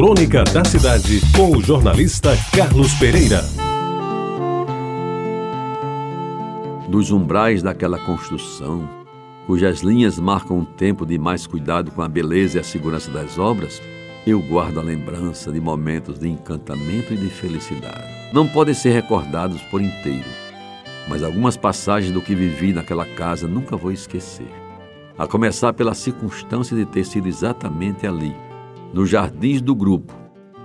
[0.00, 3.44] Crônica da Cidade, com o jornalista Carlos Pereira.
[6.88, 8.88] Dos umbrais daquela construção,
[9.46, 13.38] cujas linhas marcam um tempo de mais cuidado com a beleza e a segurança das
[13.38, 13.82] obras,
[14.26, 18.08] eu guardo a lembrança de momentos de encantamento e de felicidade.
[18.32, 20.30] Não podem ser recordados por inteiro,
[21.10, 24.50] mas algumas passagens do que vivi naquela casa nunca vou esquecer.
[25.18, 28.34] A começar pela circunstância de ter sido exatamente ali,
[28.92, 30.12] nos jardins do grupo,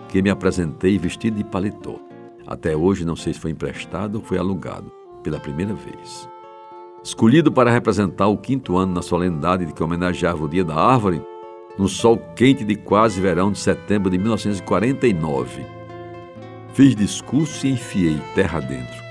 [0.09, 1.99] que me apresentei vestido de paletó.
[2.47, 4.91] Até hoje não sei se foi emprestado ou foi alugado,
[5.23, 6.29] pela primeira vez.
[7.03, 11.21] Escolhido para representar o quinto ano na solenidade de que homenageava o Dia da Árvore,
[11.77, 15.65] no sol quente de quase verão de setembro de 1949.
[16.73, 19.03] Fiz discurso e enfiei terra dentro.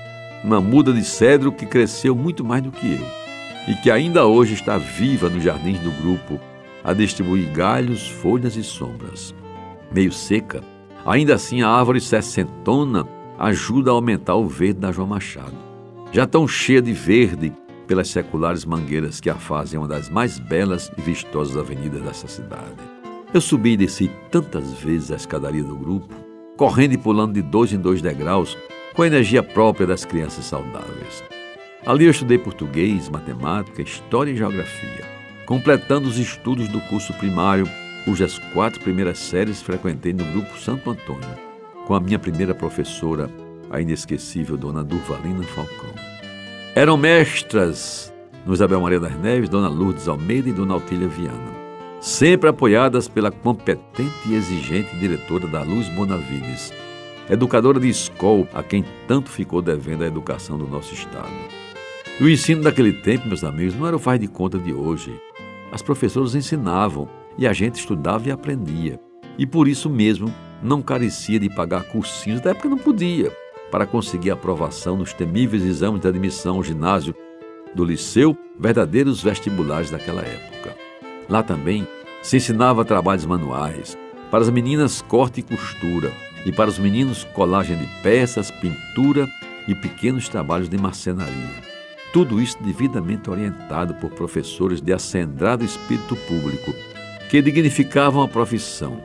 [0.43, 3.25] Uma muda de cedro que cresceu muito mais do que eu
[3.67, 6.39] e que ainda hoje está viva nos jardins do grupo,
[6.85, 9.33] a distribuir galhos, folhas e sombras.
[9.91, 10.63] Meio seca,
[11.03, 13.07] ainda assim a árvore sessentona
[13.39, 15.57] ajuda a aumentar o verde da João Machado.
[16.11, 17.51] Já tão cheia de verde
[17.87, 22.77] pelas seculares mangueiras que a fazem uma das mais belas e vistosas avenidas dessa cidade.
[23.33, 26.13] Eu subi e desci tantas vezes a escadaria do grupo,
[26.55, 28.55] correndo e pulando de dois em dois degraus,
[28.93, 31.23] com a energia própria das crianças saudáveis.
[31.83, 35.14] Ali eu estudei português, matemática, história e geografia,
[35.45, 37.67] completando os estudos do curso primário,
[38.03, 41.29] cujas quatro primeiras séries frequentei no grupo Santo Antônio,
[41.85, 43.29] com a minha primeira professora,
[43.69, 45.93] a inesquecível Dona Durvalina Falcão.
[46.75, 48.13] Eram mestras
[48.45, 51.53] no Isabel Maria das Neves, Dona Lourdes Almeida e Dona Altília Viana,
[51.99, 56.71] sempre apoiadas pela competente e exigente diretora da Luz Bonavides,
[57.29, 61.33] educadora de escola a quem tanto ficou devendo a educação do nosso Estado.
[62.19, 65.11] E o ensino daquele tempo, meus amigos, não era o faz de conta de hoje.
[65.75, 68.97] As professoras ensinavam e a gente estudava e aprendia.
[69.37, 73.29] E por isso mesmo não carecia de pagar cursinhos, até porque não podia
[73.69, 77.13] para conseguir aprovação nos temíveis exames de admissão ao ginásio
[77.75, 80.77] do liceu, verdadeiros vestibulares daquela época.
[81.27, 81.85] Lá também
[82.23, 83.97] se ensinava trabalhos manuais,
[84.31, 86.09] para as meninas corte e costura,
[86.45, 89.27] e para os meninos colagem de peças, pintura
[89.67, 91.74] e pequenos trabalhos de marcenaria.
[92.15, 96.73] Tudo isso devidamente orientado por professores de acendrado espírito público,
[97.29, 99.01] que dignificavam a profissão,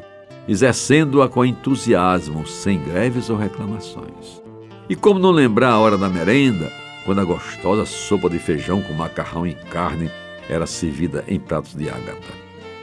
[0.46, 4.40] exercendo-a com entusiasmo, sem greves ou reclamações.
[4.88, 6.70] E como não lembrar a hora da merenda,
[7.04, 10.08] quando a gostosa sopa de feijão com macarrão e carne
[10.48, 12.32] era servida em pratos de ágata.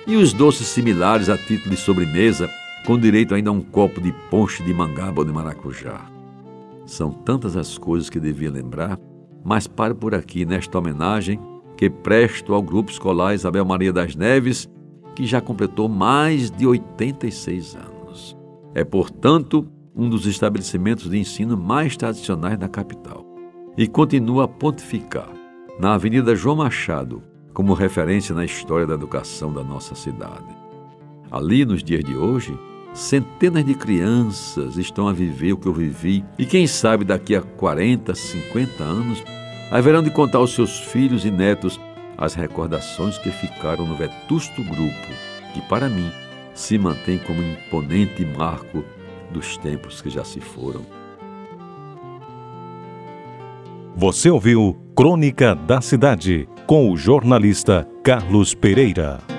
[0.05, 2.49] E os doces similares a título de sobremesa,
[2.85, 6.01] com direito ainda a um copo de ponche de mangaba ou de maracujá.
[6.85, 8.99] São tantas as coisas que devia lembrar,
[9.47, 11.39] mas paro por aqui nesta homenagem
[11.77, 14.69] que presto ao Grupo Escolar Isabel Maria das Neves,
[15.15, 18.37] que já completou mais de 86 anos.
[18.75, 19.65] É, portanto,
[19.95, 23.25] um dos estabelecimentos de ensino mais tradicionais da capital,
[23.77, 25.31] e continua a pontificar
[25.79, 30.57] na Avenida João Machado como referência na história da educação da nossa cidade.
[31.31, 32.53] Ali, nos dias de hoje,
[32.97, 37.41] centenas de crianças estão a viver o que eu vivi e quem sabe daqui a
[37.41, 39.23] 40, 50 anos
[39.71, 41.79] haverão de contar aos seus filhos e netos
[42.17, 45.07] as recordações que ficaram no vetusto grupo,
[45.53, 46.09] que para mim
[46.55, 48.83] se mantém como um imponente marco
[49.31, 50.83] dos tempos que já se foram.
[53.95, 59.36] Você ouviu Crônica da Cidade com o jornalista Carlos Pereira.